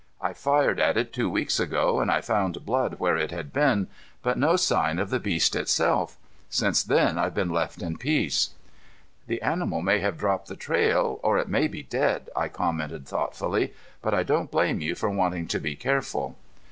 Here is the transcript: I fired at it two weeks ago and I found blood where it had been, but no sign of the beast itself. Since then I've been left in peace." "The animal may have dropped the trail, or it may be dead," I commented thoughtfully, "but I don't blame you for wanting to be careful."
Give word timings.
I 0.19 0.33
fired 0.33 0.79
at 0.79 0.97
it 0.97 1.13
two 1.13 1.29
weeks 1.29 1.59
ago 1.59 1.99
and 1.99 2.09
I 2.09 2.21
found 2.21 2.65
blood 2.65 2.95
where 2.97 3.17
it 3.17 3.29
had 3.29 3.53
been, 3.53 3.87
but 4.23 4.35
no 4.35 4.55
sign 4.55 4.97
of 4.97 5.11
the 5.11 5.19
beast 5.19 5.55
itself. 5.55 6.17
Since 6.49 6.81
then 6.81 7.19
I've 7.19 7.35
been 7.35 7.51
left 7.51 7.83
in 7.83 7.97
peace." 7.97 8.55
"The 9.27 9.39
animal 9.43 9.83
may 9.83 9.99
have 9.99 10.17
dropped 10.17 10.47
the 10.47 10.55
trail, 10.55 11.19
or 11.21 11.37
it 11.37 11.49
may 11.49 11.67
be 11.67 11.83
dead," 11.83 12.31
I 12.35 12.47
commented 12.47 13.05
thoughtfully, 13.07 13.75
"but 14.01 14.15
I 14.15 14.23
don't 14.23 14.49
blame 14.49 14.81
you 14.81 14.95
for 14.95 15.07
wanting 15.11 15.45
to 15.49 15.59
be 15.59 15.75
careful." 15.75 16.35